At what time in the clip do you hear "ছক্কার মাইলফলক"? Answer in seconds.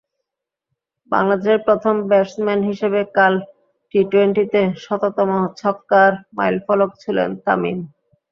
5.59-6.91